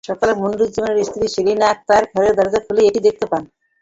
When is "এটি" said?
2.89-2.99